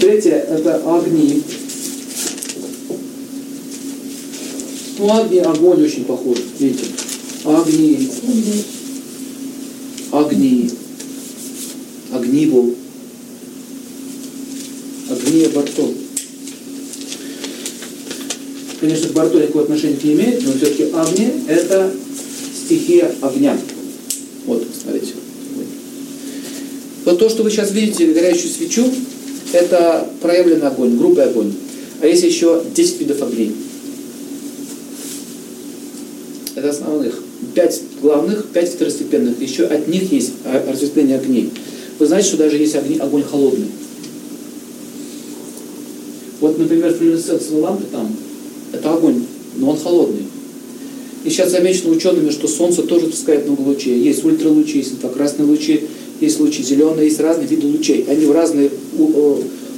Третье– 0.00 0.30
это 0.48 0.76
огни. 0.96 1.42
Ну, 4.98 5.12
огни, 5.12 5.38
огонь 5.40 5.84
очень 5.84 6.04
похож, 6.04 6.38
видите. 6.58 6.86
Огни, 7.44 8.08
огни, 10.10 10.70
огни 12.10 12.46
был. 12.46 12.74
Огни 15.10 15.46
Бартол. 15.48 15.94
Конечно, 18.80 19.08
к 19.08 19.12
Бартоле 19.12 19.42
никакого 19.42 19.64
отношения 19.64 19.98
не 20.02 20.14
имеет, 20.14 20.42
но 20.42 20.52
все-таки 20.52 20.84
огни– 20.84 21.28
это 21.48 21.92
стихия 22.64 23.14
огня. 23.20 23.58
Вот, 24.46 24.66
смотрите. 24.82 25.12
Вот 27.04 27.18
то, 27.18 27.28
что 27.28 27.42
вы 27.42 27.50
сейчас 27.50 27.72
видите, 27.72 28.06
горящую 28.12 28.50
свечу, 28.50 28.90
это 29.52 30.08
проявленный 30.20 30.66
огонь, 30.66 30.96
грубый 30.96 31.24
огонь. 31.24 31.52
А 32.00 32.06
есть 32.06 32.24
еще 32.24 32.62
10 32.74 33.00
видов 33.00 33.22
огней. 33.22 33.54
Это 36.54 36.70
основных. 36.70 37.22
Пять 37.54 37.80
главных, 38.00 38.46
пять 38.48 38.72
второстепенных. 38.72 39.40
Еще 39.40 39.64
от 39.64 39.88
них 39.88 40.10
есть 40.12 40.32
разветвление 40.68 41.18
огней. 41.18 41.50
Вы 41.98 42.06
знаете, 42.06 42.28
что 42.28 42.38
даже 42.38 42.56
есть 42.56 42.74
огни, 42.74 42.98
огонь 42.98 43.22
холодный. 43.22 43.68
Вот, 46.40 46.58
например, 46.58 46.92
флюоресцентные 46.92 47.60
лампы 47.60 47.84
там, 47.92 48.16
это 48.72 48.92
огонь, 48.92 49.24
но 49.56 49.70
он 49.70 49.78
холодный. 49.78 50.24
И 51.24 51.30
сейчас 51.30 51.52
замечено 51.52 51.90
учеными, 51.90 52.30
что 52.30 52.48
Солнце 52.48 52.82
тоже 52.82 53.06
пускает 53.06 53.46
много 53.46 53.60
лучей. 53.60 54.02
Есть 54.02 54.24
ультралучи, 54.24 54.78
есть 54.78 54.94
инфракрасные 54.94 55.46
лучи, 55.46 55.84
есть 56.20 56.40
лучи 56.40 56.64
зеленые, 56.64 57.06
есть 57.06 57.20
разные 57.20 57.46
виды 57.46 57.66
лучей. 57.66 58.04
Они 58.08 58.26
в 58.26 58.32
разные... 58.32 58.70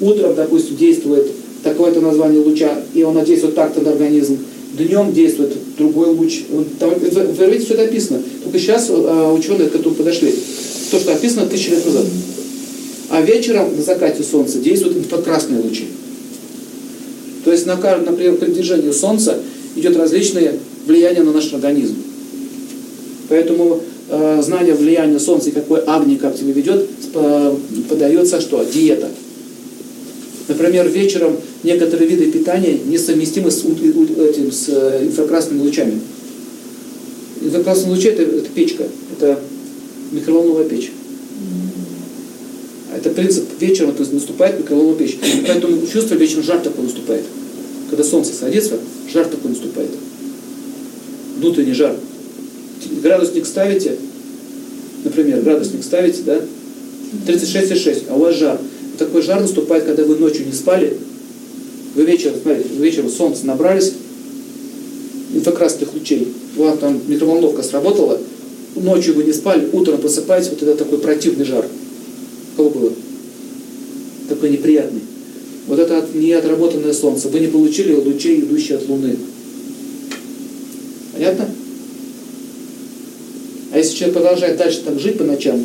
Утром, 0.00 0.34
допустим, 0.34 0.76
действует 0.76 1.30
такое-то 1.62 2.00
название 2.00 2.40
луча, 2.40 2.82
и 2.94 3.02
он 3.02 3.22
действует 3.24 3.54
так-то 3.54 3.80
на 3.80 3.90
организм. 3.90 4.38
Днем 4.76 5.12
действует 5.12 5.52
другой 5.78 6.08
луч. 6.08 6.42
Там, 6.80 6.90
вы 6.90 7.46
видите, 7.46 7.64
все 7.64 7.74
это 7.74 7.84
описано. 7.84 8.22
Только 8.42 8.58
сейчас 8.58 8.90
а, 8.90 9.32
ученые 9.32 9.68
к 9.68 9.74
этому 9.74 9.94
подошли. 9.94 10.34
То, 10.90 10.98
что 10.98 11.12
описано 11.12 11.46
тысячи 11.46 11.70
лет 11.70 11.86
назад. 11.86 12.04
А 13.10 13.22
вечером 13.22 13.76
на 13.76 13.82
закате 13.82 14.22
Солнца 14.24 14.58
действуют 14.58 14.96
инфракрасные 14.98 15.60
лучи. 15.60 15.84
То 17.44 17.52
есть, 17.52 17.66
на, 17.66 17.76
например, 17.76 18.34
при 18.36 18.50
движении 18.50 18.90
Солнца 18.90 19.38
идет 19.76 19.96
различные 19.96 20.58
влияния 20.86 21.22
на 21.22 21.32
наш 21.32 21.52
организм. 21.52 21.96
Поэтому 23.28 23.80
э, 24.08 24.42
знание 24.42 24.74
влияния 24.74 25.18
Солнца 25.18 25.50
и 25.50 25.52
какой 25.52 25.80
агни 25.80 26.16
как 26.16 26.36
тебя 26.36 26.52
ведет, 26.52 26.88
подается 27.88 28.40
что? 28.40 28.64
Диета. 28.64 29.08
Например, 30.46 30.86
вечером 30.88 31.36
некоторые 31.62 32.08
виды 32.08 32.30
питания 32.30 32.78
несовместимы 32.84 33.50
с, 33.50 33.64
этим, 33.64 34.52
с 34.52 34.68
э, 34.68 35.06
инфракрасными 35.06 35.62
лучами. 35.62 36.00
Инфракрасные 37.40 37.94
лучи 37.94 38.08
это, 38.08 38.22
это 38.22 38.48
печка, 38.54 38.84
это 39.16 39.38
микроволновая 40.12 40.64
печь. 40.64 40.92
Это 42.94 43.10
принцип 43.10 43.44
вечером 43.58 43.92
то 43.92 44.00
есть 44.00 44.12
наступает 44.12 44.58
микроволновая 44.58 44.98
печь. 44.98 45.18
Поэтому 45.46 45.86
чувство 45.86 46.14
вечером 46.14 46.42
жар 46.42 46.60
такой 46.60 46.84
наступает. 46.84 47.24
Когда 47.88 48.04
солнце 48.04 48.34
садится, 48.34 48.78
жар 49.12 49.26
такой 49.26 49.50
наступает. 49.50 49.90
Внутренний 51.38 51.72
жар. 51.72 51.96
Градусник 53.02 53.46
ставите, 53.46 53.96
например, 55.04 55.42
градусник 55.42 55.82
ставите, 55.82 56.22
да, 56.24 56.40
36,6, 57.26 58.04
а 58.08 58.14
у 58.14 58.18
вас 58.18 58.36
жар. 58.36 58.58
Такой 58.98 59.22
жар 59.22 59.40
наступает, 59.40 59.84
когда 59.84 60.04
вы 60.04 60.16
ночью 60.16 60.46
не 60.46 60.52
спали, 60.52 60.96
вы 61.94 62.04
вечером, 62.04 62.36
смотрите, 62.42 62.68
вечером 62.76 63.10
солнце 63.10 63.46
набрались, 63.46 63.92
инфракрасных 65.32 65.94
лучей, 65.94 66.28
у 66.56 66.62
вас 66.62 66.78
там 66.78 67.00
микроволновка 67.06 67.62
сработала, 67.62 68.20
ночью 68.76 69.14
вы 69.14 69.24
не 69.24 69.32
спали, 69.32 69.68
утром 69.72 69.98
просыпаетесь, 69.98 70.50
вот 70.50 70.62
это 70.62 70.76
такой 70.76 70.98
противный 70.98 71.44
жар. 71.44 71.66
Кого 72.56 72.70
было? 72.70 72.92
Такой 74.28 74.50
неприятный. 74.50 75.00
Вот 75.66 75.78
это 75.78 76.06
неотработанное 76.14 76.92
солнце. 76.92 77.28
Вы 77.28 77.40
не 77.40 77.46
получили 77.46 77.94
лучей, 77.94 78.40
идущие 78.40 78.78
от 78.78 78.88
Луны. 78.88 79.16
Понятно? 81.12 81.48
Если 83.84 83.96
человек 83.98 84.16
продолжает 84.16 84.56
дальше 84.56 84.80
так 84.82 84.98
жить 84.98 85.18
по 85.18 85.24
ночам, 85.24 85.62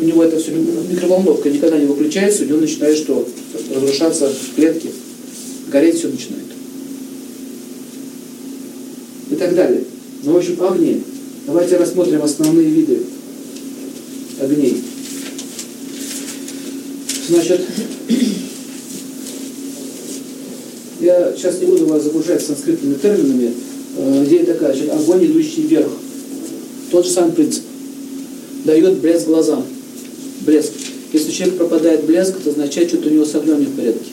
у 0.00 0.02
него 0.02 0.24
это 0.24 0.38
все, 0.38 0.50
микроволновка 0.50 1.50
никогда 1.50 1.76
не 1.78 1.84
выключается, 1.84 2.44
у 2.44 2.46
него 2.46 2.60
начинает 2.60 2.96
что? 2.96 3.28
Разрушаться 3.74 4.32
клетки, 4.56 4.88
гореть 5.70 5.96
все 5.96 6.08
начинает. 6.08 6.46
И 9.30 9.34
так 9.34 9.54
далее. 9.54 9.84
Ну, 10.22 10.32
в 10.32 10.36
общем, 10.38 10.56
огни. 10.64 11.02
Давайте 11.46 11.76
рассмотрим 11.76 12.22
основные 12.22 12.66
виды 12.66 13.00
огней. 14.40 14.82
Значит, 17.28 17.60
я 21.02 21.34
сейчас 21.36 21.60
не 21.60 21.66
буду 21.66 21.88
вас 21.88 22.04
загружать 22.04 22.40
санскритными 22.40 22.94
терминами. 22.94 23.52
Э, 23.98 24.24
идея 24.24 24.46
такая, 24.46 24.74
значит, 24.74 24.90
огонь, 24.94 25.26
идущий 25.26 25.66
вверх. 25.66 25.90
Тот 26.90 27.04
же 27.04 27.10
самый 27.10 27.32
принцип. 27.32 27.64
Дает 28.64 28.98
блеск 28.98 29.26
глазам. 29.26 29.64
Блеск. 30.40 30.72
Если 31.12 31.30
у 31.30 31.32
человека 31.32 31.58
пропадает 31.58 32.04
блеск, 32.04 32.34
это 32.40 32.50
означает, 32.50 32.88
что 32.88 32.98
у 32.98 33.10
него 33.10 33.24
с 33.24 33.34
огнем 33.34 33.60
не 33.60 33.66
в 33.66 33.76
порядке. 33.76 34.10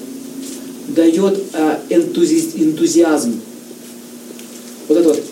Дает 0.89 1.39
а, 1.53 1.79
энтузи, 1.89 2.51
энтузиазм. 2.55 3.39
Вот 4.87 4.97
это 4.97 5.09
вот 5.09 5.23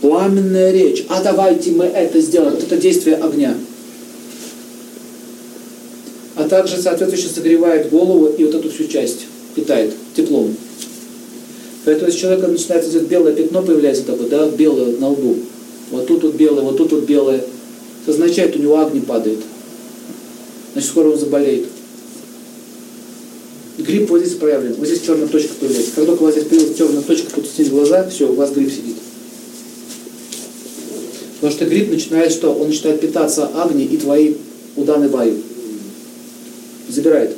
пламенная 0.00 0.72
речь. 0.72 1.04
А 1.08 1.22
давайте 1.22 1.70
мы 1.72 1.84
это 1.84 2.20
сделаем. 2.20 2.54
Вот 2.54 2.62
это 2.62 2.76
действие 2.76 3.16
огня 3.16 3.56
а 6.36 6.48
также 6.48 6.80
соответствующе 6.80 7.28
согревает 7.28 7.90
голову 7.90 8.26
и 8.26 8.44
вот 8.44 8.54
эту 8.54 8.70
всю 8.70 8.86
часть 8.86 9.26
питает 9.54 9.92
теплом. 10.16 10.56
Поэтому 11.84 12.08
если 12.08 12.20
человека 12.20 12.48
начинает 12.48 12.86
идет 12.88 13.08
белое 13.08 13.34
пятно 13.34 13.62
появляется 13.62 14.04
такое, 14.04 14.28
да, 14.28 14.48
белое 14.48 14.96
на 14.98 15.10
лбу, 15.10 15.36
вот 15.94 16.06
тут 16.06 16.22
вот 16.22 16.34
белое, 16.34 16.62
вот 16.62 16.76
тут 16.76 16.92
вот 16.92 17.04
белое, 17.04 17.44
это 18.02 18.10
означает, 18.10 18.56
у 18.56 18.58
него 18.58 18.78
огни 18.78 19.00
падает. 19.00 19.40
Значит, 20.72 20.90
скоро 20.90 21.08
он 21.08 21.18
заболеет. 21.18 21.66
Грипп 23.78 24.10
вот 24.10 24.20
здесь 24.20 24.34
проявлен, 24.34 24.74
вот 24.74 24.86
здесь 24.86 25.00
черная 25.00 25.26
точка 25.26 25.54
появляется. 25.54 25.92
Когда 25.94 26.10
только 26.12 26.22
у 26.22 26.26
вас 26.26 26.34
здесь 26.34 26.46
появилась 26.46 26.76
черная 26.76 27.02
точка, 27.02 27.40
сидит 27.42 27.72
глаза, 27.72 28.08
все, 28.08 28.30
у 28.30 28.34
вас 28.34 28.52
грипп 28.52 28.70
сидит. 28.70 28.96
Потому 31.36 31.52
что 31.52 31.64
грипп 31.66 31.90
начинает 31.90 32.32
что? 32.32 32.54
Он 32.54 32.68
начинает 32.68 33.00
питаться 33.00 33.46
огни 33.46 33.84
и 33.84 33.96
твои 33.96 34.34
уданы 34.76 35.08
баю 35.08 35.34
забирает. 36.88 37.36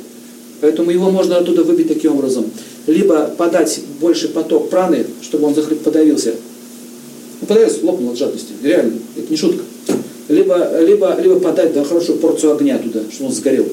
Поэтому 0.61 0.91
его 0.91 1.09
можно 1.11 1.37
оттуда 1.37 1.63
выбить 1.63 1.87
таким 1.87 2.13
образом. 2.13 2.49
Либо 2.87 3.27
подать 3.37 3.79
больше 3.99 4.29
поток 4.29 4.69
праны, 4.69 5.05
чтобы 5.21 5.47
он 5.47 5.53
подавился. 5.53 6.35
Подавился, 7.47 7.85
лопнул 7.85 8.11
от 8.11 8.17
жадности. 8.17 8.53
Реально, 8.61 8.99
это 9.15 9.29
не 9.29 9.37
шутка. 9.37 9.63
Либо, 10.27 10.81
либо, 10.81 11.17
либо 11.21 11.39
подать 11.39 11.73
да, 11.73 11.83
хорошую 11.83 12.17
порцию 12.19 12.55
огня 12.55 12.77
туда, 12.77 13.03
чтобы 13.11 13.29
он 13.29 13.35
сгорел. 13.35 13.65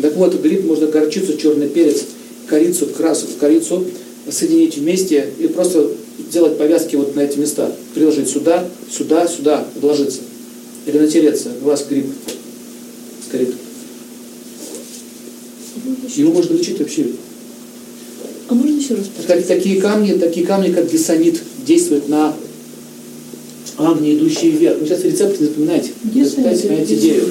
Так 0.00 0.16
вот, 0.16 0.40
гриб 0.40 0.64
можно 0.64 0.86
горчицу, 0.86 1.36
черный 1.36 1.68
перец, 1.68 2.04
корицу, 2.46 2.86
красу, 2.86 3.26
корицу 3.38 3.84
соединить 4.28 4.76
вместе 4.76 5.28
и 5.38 5.48
просто 5.48 5.90
делать 6.32 6.56
повязки 6.56 6.96
вот 6.96 7.14
на 7.14 7.20
эти 7.20 7.38
места. 7.38 7.70
Приложить 7.94 8.28
сюда, 8.28 8.66
сюда, 8.90 9.26
сюда, 9.26 9.66
вложиться. 9.80 10.20
Или 10.86 10.98
натереться, 10.98 11.50
у 11.62 11.66
вас 11.66 11.84
гриб 11.88 12.06
сгорит. 13.28 13.54
Его 16.16 16.32
можно 16.32 16.54
лечить 16.54 16.78
вообще. 16.78 17.06
А 18.48 18.54
можно 18.54 18.80
еще 18.80 18.94
раз? 18.94 19.06
Так, 19.26 19.44
такие 19.46 19.80
камни, 19.80 20.14
такие 20.14 20.46
камни, 20.46 20.72
как 20.72 20.90
гессонит, 20.90 21.40
действуют 21.66 22.08
на 22.08 22.34
агни, 23.78 24.14
идущие 24.14 24.52
вверх. 24.52 24.78
Вы 24.78 24.86
сейчас 24.86 25.04
рецепты 25.04 25.44
запоминаете. 25.44 25.92
Запоминаете 26.04 26.70
на 26.70 26.84
идею. 26.84 27.24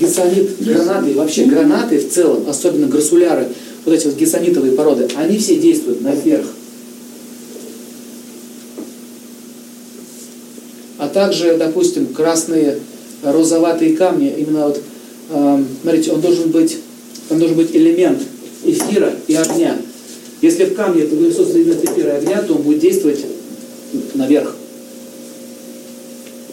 Гессонит, 0.00 0.60
гранаты, 0.60 1.14
вообще 1.14 1.44
гранаты 1.44 1.98
в 1.98 2.10
целом, 2.10 2.48
особенно 2.48 2.86
грассуляры, 2.86 3.48
вот 3.84 3.94
эти 3.94 4.06
вот 4.06 4.16
гессонитовые 4.16 4.72
породы, 4.72 5.08
они 5.16 5.38
все 5.38 5.56
действуют 5.56 6.02
наверх. 6.02 6.46
А 10.98 11.08
также, 11.08 11.56
допустим, 11.56 12.06
красные, 12.06 12.78
розоватые 13.22 13.96
камни, 13.96 14.34
именно 14.36 14.66
вот, 14.66 14.80
э, 15.30 15.64
смотрите, 15.82 16.12
он 16.12 16.20
должен 16.20 16.50
быть 16.50 16.78
там 17.28 17.38
должен 17.38 17.56
быть 17.56 17.74
элемент 17.74 18.22
эфира 18.64 19.12
и 19.26 19.34
огня. 19.34 19.76
Если 20.40 20.66
в 20.66 20.74
камне 20.74 21.02
присутствует 21.04 21.66
элемент 21.66 21.84
эфира 21.84 22.12
и 22.12 22.18
огня, 22.18 22.42
то 22.42 22.54
он 22.54 22.62
будет 22.62 22.80
действовать 22.80 23.24
наверх. 24.14 24.54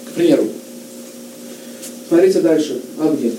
К 0.10 0.12
примеру. 0.16 0.46
Смотрите 2.08 2.42
дальше. 2.42 2.82
Огни. 3.00 3.34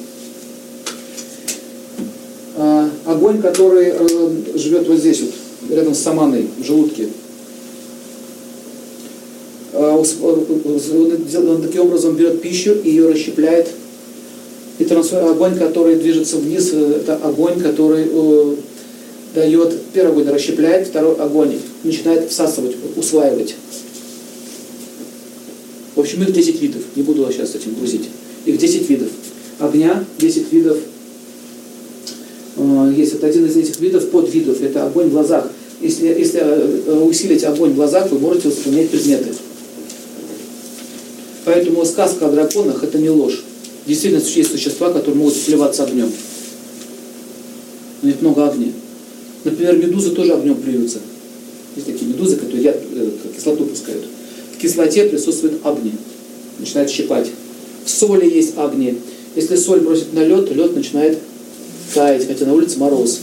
огонь, 3.06 3.40
который 3.40 3.92
э, 3.92 4.30
живет 4.54 4.88
вот 4.88 4.98
здесь, 4.98 5.20
вот, 5.22 5.74
рядом 5.74 5.94
с 5.94 5.98
саманой, 5.98 6.48
в 6.58 6.64
желудке. 6.64 7.08
Э, 9.72 10.02
он, 10.22 11.62
таким 11.62 11.82
образом 11.82 12.16
берет 12.16 12.40
пищу 12.40 12.74
и 12.74 12.90
ее 12.90 13.08
расщепляет. 13.10 13.68
И 14.78 14.84
трансфер, 14.84 15.24
огонь, 15.24 15.56
который 15.56 15.96
движется 15.96 16.36
вниз, 16.36 16.70
э, 16.72 17.00
это 17.00 17.16
огонь, 17.16 17.60
который 17.60 18.06
дает, 19.36 19.74
первый 19.92 20.22
огонь 20.22 20.34
расщепляет, 20.34 20.88
второй 20.88 21.14
огонь 21.16 21.58
начинает 21.84 22.30
всасывать, 22.30 22.74
усваивать. 22.96 23.54
В 25.94 26.00
общем, 26.00 26.22
их 26.22 26.32
10 26.32 26.60
видов. 26.60 26.82
Не 26.96 27.02
буду 27.02 27.30
сейчас 27.30 27.54
этим 27.54 27.74
грузить. 27.74 28.08
Их 28.46 28.58
10 28.58 28.88
видов. 28.88 29.08
Огня, 29.58 30.04
10 30.18 30.52
видов. 30.52 30.78
Э, 32.56 32.92
есть 32.96 33.12
вот 33.12 33.24
один 33.24 33.46
из 33.46 33.56
этих 33.56 33.78
видов, 33.78 34.10
подвидов. 34.10 34.60
Это 34.62 34.86
огонь 34.86 35.08
в 35.08 35.12
глазах. 35.12 35.50
Если, 35.80 36.06
если 36.06 36.40
э, 36.40 37.00
усилить 37.02 37.44
огонь 37.44 37.72
в 37.72 37.76
глазах, 37.76 38.10
вы 38.10 38.18
можете 38.18 38.48
воспринять 38.48 38.90
предметы. 38.90 39.34
Поэтому 41.44 41.84
сказка 41.84 42.26
о 42.26 42.30
драконах 42.32 42.82
это 42.82 42.98
не 42.98 43.10
ложь. 43.10 43.44
Действительно 43.86 44.22
есть 44.22 44.50
существа, 44.50 44.92
которые 44.92 45.16
могут 45.16 45.34
плеваться 45.34 45.84
огнем. 45.84 46.10
Но 48.02 48.08
их 48.08 48.20
много 48.20 48.48
огня. 48.48 48.72
Например, 49.46 49.76
медузы 49.76 50.10
тоже 50.10 50.32
огнем 50.32 50.56
плюются. 50.56 50.98
Есть 51.76 51.86
такие 51.86 52.10
медузы, 52.10 52.34
которые 52.34 52.64
яд, 52.64 52.82
э, 52.92 53.10
кислоту 53.36 53.64
пускают. 53.64 54.04
В 54.52 54.60
кислоте 54.60 55.04
присутствует 55.04 55.64
огни. 55.64 55.92
Начинает 56.58 56.90
щипать. 56.90 57.28
В 57.84 57.90
соли 57.90 58.28
есть 58.28 58.58
огни. 58.58 58.98
Если 59.36 59.54
соль 59.54 59.80
бросить 59.80 60.12
на 60.12 60.24
лед, 60.24 60.48
то 60.48 60.54
лед 60.54 60.74
начинает 60.74 61.18
таять, 61.94 62.26
хотя 62.26 62.44
на 62.44 62.54
улице 62.54 62.80
мороз. 62.80 63.20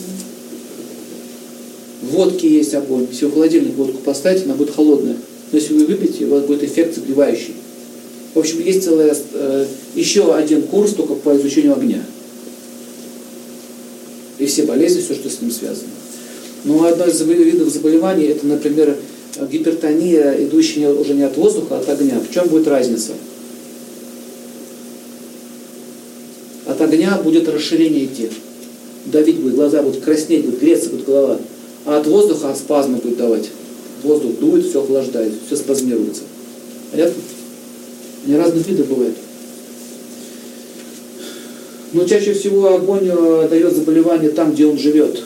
В 2.02 2.12
водке 2.12 2.48
есть 2.48 2.74
огонь. 2.74 3.08
Если 3.12 3.26
вы 3.26 3.32
в 3.32 3.34
холодильник 3.34 3.76
водку 3.76 3.98
поставите, 3.98 4.46
она 4.46 4.54
будет 4.54 4.74
холодная. 4.74 5.18
Но 5.52 5.58
если 5.58 5.74
вы 5.74 5.86
выпьете, 5.86 6.24
у 6.26 6.30
вас 6.30 6.46
будет 6.46 6.64
эффект 6.64 6.96
согревающий. 6.96 7.56
В 8.34 8.40
общем, 8.40 8.64
есть 8.64 8.86
целый, 8.86 9.12
э, 9.12 9.66
еще 9.94 10.34
один 10.34 10.62
курс 10.62 10.94
только 10.94 11.16
по 11.16 11.36
изучению 11.36 11.74
огня. 11.74 12.02
И 14.40 14.46
все 14.46 14.64
болезни, 14.64 15.02
все, 15.02 15.16
что 15.16 15.30
с 15.30 15.42
ним 15.42 15.52
связано. 15.52 15.90
Но 16.64 16.86
одно 16.86 17.06
из 17.06 17.22
видов 17.22 17.70
заболеваний, 17.70 18.26
это, 18.26 18.46
например, 18.46 18.96
гипертония, 19.52 20.36
идущая 20.44 20.94
уже 20.94 21.14
не 21.14 21.24
от 21.24 21.36
воздуха, 21.38 21.78
а 21.78 21.80
от 21.80 21.90
огня. 21.90 22.20
В 22.20 22.34
чем 22.34 22.48
будет 22.48 22.68
разница? 22.68 23.12
От 26.66 26.80
огня 26.80 27.20
будет 27.24 27.50
расширение 27.50 28.06
идти. 28.06 28.30
Давить 29.06 29.40
будет, 29.40 29.56
глаза 29.56 29.82
будут 29.82 30.02
краснеть, 30.02 30.46
будет 30.46 30.62
греться 30.62 30.90
будет 30.90 31.06
голова. 31.06 31.40
А 31.86 31.98
от 31.98 32.08
воздуха 32.08 32.56
спазмы 32.56 32.98
будет 32.98 33.18
давать. 33.18 33.50
Воздух 34.04 34.40
дует, 34.40 34.66
все 34.66 34.82
охлаждает, 34.82 35.34
все 35.46 35.58
спазмируется. 35.58 36.24
Понятно? 36.92 37.22
Они 38.26 38.38
разных 38.38 38.66
видов 38.68 38.88
бывают. 38.88 39.16
Но 41.92 42.06
чаще 42.06 42.34
всего 42.34 42.74
огонь 42.74 43.08
э, 43.12 43.48
дает 43.50 43.76
заболевание 43.76 44.32
там, 44.32 44.54
где 44.54 44.66
он 44.66 44.78
живет. 44.78 45.24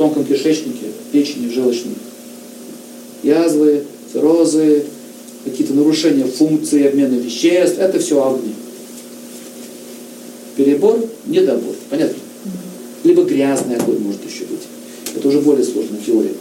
В 0.00 0.02
тонком 0.02 0.24
кишечнике, 0.24 0.86
печени, 1.12 1.48
в 1.48 1.52
желчном. 1.52 1.94
Язвы, 3.22 3.84
циррозы, 4.10 4.84
какие-то 5.44 5.74
нарушения 5.74 6.24
функции 6.24 6.86
обмена 6.86 7.16
веществ. 7.16 7.78
Это 7.78 7.98
все 7.98 8.26
огни. 8.26 8.54
Перебор, 10.56 11.04
недобор. 11.26 11.74
Понятно? 11.90 12.16
Либо 13.04 13.24
грязный 13.24 13.76
огонь 13.76 13.98
может 13.98 14.24
еще 14.24 14.44
быть. 14.44 14.62
Это 15.14 15.28
уже 15.28 15.40
более 15.40 15.66
сложная 15.66 16.00
теория. 16.00 16.32